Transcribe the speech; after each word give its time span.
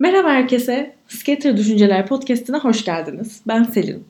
Merhaba 0.00 0.28
herkese. 0.28 0.94
Scatter 1.08 1.56
Düşünceler 1.56 2.06
Podcast'ine 2.06 2.56
hoş 2.56 2.84
geldiniz. 2.84 3.40
Ben 3.46 3.62
Selin. 3.62 4.04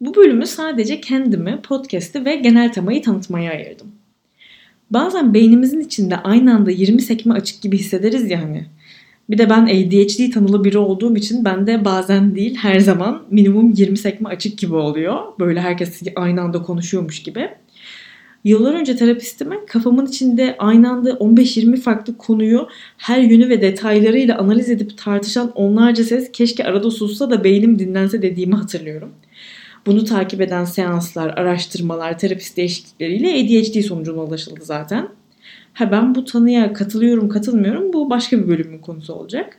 Bu 0.00 0.14
bölümü 0.14 0.46
sadece 0.46 1.00
kendimi, 1.00 1.62
podcast'i 1.62 2.24
ve 2.24 2.36
genel 2.36 2.72
temayı 2.72 3.02
tanıtmaya 3.02 3.52
ayırdım. 3.52 3.92
Bazen 4.90 5.34
beynimizin 5.34 5.80
içinde 5.80 6.16
aynı 6.16 6.54
anda 6.54 6.70
20 6.70 7.02
sekme 7.02 7.34
açık 7.34 7.62
gibi 7.62 7.78
hissederiz 7.78 8.30
ya 8.30 8.42
hani. 8.42 8.66
Bir 9.30 9.38
de 9.38 9.50
ben 9.50 9.62
ADHD 9.62 10.32
tanılı 10.32 10.64
biri 10.64 10.78
olduğum 10.78 11.16
için 11.16 11.44
bende 11.44 11.84
bazen 11.84 12.34
değil 12.34 12.56
her 12.56 12.80
zaman 12.80 13.22
minimum 13.30 13.70
20 13.70 13.98
sekme 13.98 14.28
açık 14.28 14.58
gibi 14.58 14.74
oluyor. 14.74 15.22
Böyle 15.38 15.60
herkes 15.60 16.02
aynı 16.16 16.40
anda 16.40 16.62
konuşuyormuş 16.62 17.22
gibi. 17.22 17.50
Yıllar 18.44 18.74
önce 18.74 18.96
terapistime 18.96 19.56
kafamın 19.66 20.06
içinde 20.06 20.56
aynı 20.58 20.90
anda 20.90 21.10
15-20 21.10 21.76
farklı 21.76 22.16
konuyu 22.16 22.68
her 22.96 23.18
yönü 23.18 23.48
ve 23.48 23.62
detaylarıyla 23.62 24.38
analiz 24.38 24.70
edip 24.70 24.98
tartışan 24.98 25.52
onlarca 25.54 26.04
ses 26.04 26.32
keşke 26.32 26.64
arada 26.64 26.90
sussa 26.90 27.30
da 27.30 27.44
beynim 27.44 27.78
dinlense 27.78 28.22
dediğimi 28.22 28.54
hatırlıyorum. 28.54 29.10
Bunu 29.86 30.04
takip 30.04 30.40
eden 30.40 30.64
seanslar, 30.64 31.28
araştırmalar, 31.28 32.18
terapist 32.18 32.56
değişiklikleriyle 32.56 33.28
ADHD 33.28 33.82
sonucuna 33.82 34.22
ulaşıldı 34.22 34.60
zaten. 34.62 35.08
Ha 35.74 35.92
ben 35.92 36.14
bu 36.14 36.24
tanıya 36.24 36.72
katılıyorum 36.72 37.28
katılmıyorum 37.28 37.92
bu 37.92 38.10
başka 38.10 38.38
bir 38.38 38.48
bölümün 38.48 38.78
konusu 38.78 39.12
olacak. 39.12 39.58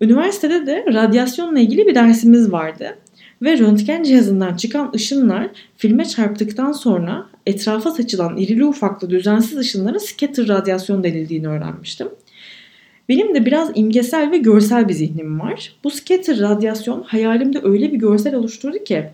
Üniversitede 0.00 0.66
de 0.66 0.84
radyasyonla 0.94 1.58
ilgili 1.58 1.86
bir 1.86 1.94
dersimiz 1.94 2.52
vardı. 2.52 2.98
Ve 3.42 3.58
röntgen 3.58 4.02
cihazından 4.02 4.56
çıkan 4.56 4.92
ışınlar 4.94 5.48
filme 5.76 6.04
çarptıktan 6.04 6.72
sonra 6.72 7.26
etrafa 7.46 7.90
saçılan 7.90 8.36
irili 8.36 8.64
ufaklı 8.64 9.10
düzensiz 9.10 9.58
ışınlara 9.58 10.00
scatter 10.00 10.48
radyasyon 10.48 11.04
denildiğini 11.04 11.48
öğrenmiştim. 11.48 12.08
Benim 13.08 13.34
de 13.34 13.46
biraz 13.46 13.70
imgesel 13.74 14.30
ve 14.30 14.38
görsel 14.38 14.88
bir 14.88 14.94
zihnim 14.94 15.40
var. 15.40 15.72
Bu 15.84 15.90
scatter 15.90 16.38
radyasyon 16.38 17.02
hayalimde 17.02 17.60
öyle 17.62 17.92
bir 17.92 17.98
görsel 17.98 18.34
oluşturdu 18.34 18.84
ki 18.84 19.10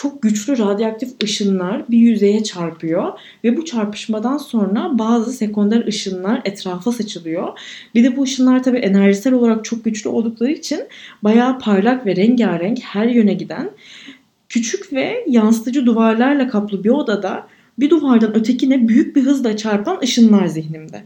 çok 0.00 0.22
güçlü 0.22 0.58
radyoaktif 0.58 1.10
ışınlar 1.22 1.88
bir 1.90 1.98
yüzeye 1.98 2.42
çarpıyor 2.42 3.12
ve 3.44 3.56
bu 3.56 3.64
çarpışmadan 3.64 4.38
sonra 4.38 4.98
bazı 4.98 5.32
sekonder 5.32 5.86
ışınlar 5.86 6.42
etrafa 6.44 6.92
saçılıyor. 6.92 7.58
Bir 7.94 8.04
de 8.04 8.16
bu 8.16 8.22
ışınlar 8.22 8.62
tabii 8.62 8.78
enerjisel 8.78 9.32
olarak 9.32 9.64
çok 9.64 9.84
güçlü 9.84 10.10
oldukları 10.10 10.52
için 10.52 10.80
bayağı 11.22 11.58
parlak 11.58 12.06
ve 12.06 12.16
rengarenk 12.16 12.78
her 12.82 13.06
yöne 13.06 13.34
giden 13.34 13.70
küçük 14.48 14.92
ve 14.92 15.24
yansıtıcı 15.28 15.86
duvarlarla 15.86 16.48
kaplı 16.48 16.84
bir 16.84 16.90
odada 16.90 17.46
bir 17.78 17.90
duvardan 17.90 18.36
ötekine 18.36 18.88
büyük 18.88 19.16
bir 19.16 19.22
hızla 19.22 19.56
çarpan 19.56 19.98
ışınlar 20.02 20.46
zihnimde. 20.46 21.02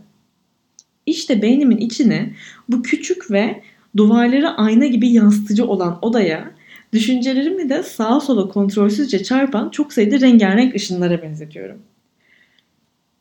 İşte 1.06 1.42
beynimin 1.42 1.78
içine 1.78 2.34
bu 2.68 2.82
küçük 2.82 3.30
ve 3.30 3.62
duvarları 3.96 4.50
ayna 4.50 4.86
gibi 4.86 5.08
yansıtıcı 5.08 5.66
olan 5.66 5.98
odaya 6.02 6.53
Düşüncelerimi 6.94 7.68
de 7.68 7.82
sağa 7.82 8.20
sola 8.20 8.48
kontrolsüzce 8.48 9.22
çarpan 9.22 9.68
çok 9.68 9.92
sayıda 9.92 10.20
rengarenk 10.20 10.74
ışınlara 10.74 11.22
benzetiyorum. 11.22 11.78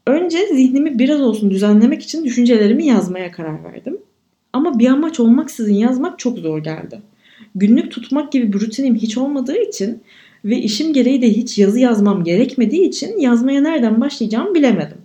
Önce 0.08 0.38
zihnimi 0.48 1.00
biraz 1.00 1.22
olsun 1.22 1.52
düzenlemek 1.52 2.04
için 2.04 2.26
düşüncelerimi 2.26 2.86
yazmaya 2.86 3.32
karar 3.32 3.64
verdim. 3.64 3.98
Ama 4.54 4.80
bir 4.80 4.88
amaç 4.88 5.20
olmaksızın 5.20 5.74
yazmak 5.74 6.20
çok 6.20 6.38
zor 6.38 6.64
geldi. 6.64 7.02
Günlük 7.56 7.92
tutmak 7.92 8.32
gibi 8.32 8.54
bir 8.54 8.60
rutinim 8.60 8.96
hiç 8.96 9.18
olmadığı 9.18 9.58
için 9.58 10.02
ve 10.46 10.58
işim 10.58 10.94
gereği 10.94 11.22
de 11.22 11.30
hiç 11.30 11.58
yazı 11.58 11.80
yazmam 11.80 12.24
gerekmediği 12.24 12.88
için 12.88 13.18
yazmaya 13.18 13.62
nereden 13.62 14.02
başlayacağımı 14.02 14.56
bilemedim. 14.56 14.98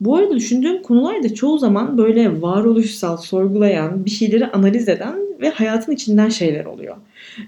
Bu 0.00 0.16
arada 0.16 0.36
düşündüğüm 0.36 0.82
konular 0.82 1.22
da 1.22 1.34
çoğu 1.34 1.58
zaman 1.58 1.98
böyle 1.98 2.42
varoluşsal, 2.42 3.16
sorgulayan, 3.16 4.04
bir 4.04 4.10
şeyleri 4.10 4.46
analiz 4.46 4.88
eden 4.88 5.14
ve 5.40 5.50
hayatın 5.50 5.92
içinden 5.92 6.28
şeyler 6.28 6.64
oluyor. 6.64 6.96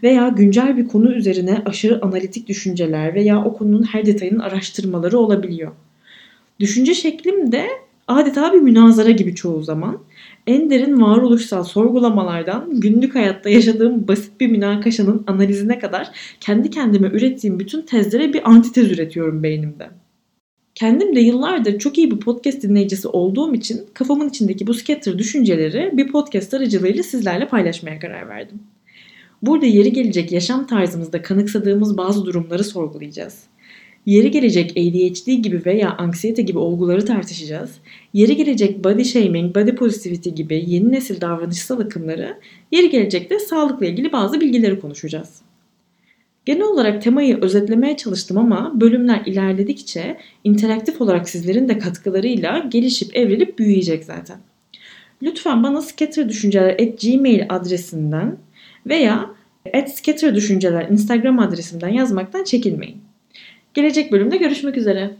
Veya 0.02 0.28
güncel 0.28 0.77
bir 0.77 0.89
konu 0.89 1.12
üzerine 1.12 1.62
aşırı 1.67 2.05
analitik 2.05 2.48
düşünceler 2.48 3.14
veya 3.14 3.44
o 3.44 3.56
konunun 3.56 3.83
her 3.83 4.07
detayının 4.07 4.39
araştırmaları 4.39 5.18
olabiliyor. 5.18 5.73
Düşünce 6.61 6.95
şeklim 6.95 7.52
de 7.52 7.67
adeta 8.08 8.52
bir 8.52 8.58
münazara 8.58 9.11
gibi 9.11 9.34
çoğu 9.34 9.63
zaman. 9.63 9.98
En 10.46 10.70
derin 10.70 11.01
varoluşsal 11.01 11.64
sorgulamalardan 11.64 12.80
günlük 12.80 13.14
hayatta 13.14 13.51
yaşadığım 13.51 14.08
basit 14.08 14.40
bir 14.40 14.46
münakaşanın 14.48 15.24
analizine 15.27 15.78
kadar 15.78 16.11
kendi 16.40 16.70
kendime 16.70 17.08
ürettiğim 17.08 17.58
bütün 17.58 17.83
tezlere 17.83 18.33
bir 18.33 18.51
antitez 18.51 18.92
üretiyorum 18.92 19.42
beynimde. 19.42 19.90
Kendim 20.77 21.17
de 21.17 21.20
yıllardır 21.20 21.79
çok 21.79 21.98
iyi 21.98 22.11
bir 22.11 22.17
podcast 22.17 22.63
dinleyicisi 22.63 23.09
olduğum 23.09 23.55
için 23.55 23.81
kafamın 23.95 24.29
içindeki 24.29 24.67
bu 24.67 24.75
scatter 24.75 25.19
düşünceleri 25.19 25.97
bir 25.97 26.09
podcast 26.09 26.55
aracılığıyla 26.55 27.03
sizlerle 27.03 27.48
paylaşmaya 27.48 27.98
karar 27.98 28.29
verdim. 28.29 28.63
Burada 29.42 29.67
yeri 29.67 29.92
gelecek 29.92 30.33
yaşam 30.33 30.67
tarzımızda 30.67 31.23
kanıksadığımız 31.23 31.97
bazı 31.97 32.25
durumları 32.27 32.64
sorgulayacağız. 32.64 33.42
Yeri 34.07 34.31
gelecek 34.31 34.70
ADHD 34.70 35.31
gibi 35.31 35.63
veya 35.67 35.97
anksiyete 35.97 36.42
gibi 36.42 36.59
olguları 36.59 37.05
tartışacağız. 37.05 37.70
Yeri 38.13 38.37
gelecek 38.37 38.85
body 38.85 39.05
shaming, 39.05 39.57
body 39.57 39.75
positivity 39.75 40.31
gibi 40.31 40.64
yeni 40.67 40.93
nesil 40.93 41.20
davranışsal 41.20 41.81
akımları, 41.81 42.39
yeri 42.73 42.91
gelecek 42.91 43.31
de 43.31 43.39
sağlıkla 43.39 43.87
ilgili 43.87 44.13
bazı 44.13 44.41
bilgileri 44.41 44.81
konuşacağız. 44.81 45.43
Genel 46.46 46.62
olarak 46.62 47.02
temayı 47.02 47.40
özetlemeye 47.40 47.96
çalıştım 47.96 48.39
ama 48.39 48.80
bölümler 48.80 49.23
ilerledikçe 49.27 50.17
interaktif 50.45 51.01
olarak 51.01 51.29
sizlerin 51.29 51.68
de 51.68 51.79
katkılarıyla 51.79 52.58
gelişip 52.68 53.17
evrilip 53.17 53.58
büyüyecek 53.58 54.05
zaten. 54.05 54.39
Lütfen 55.23 55.62
bana 55.62 55.83
scatterdüşünceler.gmail 55.83 57.46
adresinden 57.48 58.36
veya 58.86 59.30
@scatterdüşünceler 59.86 60.89
Instagram 60.89 61.39
adresimden 61.39 61.89
yazmaktan 61.89 62.45
çekinmeyin. 62.45 62.98
Gelecek 63.74 64.13
bölümde 64.13 64.36
görüşmek 64.36 64.77
üzere. 64.77 65.11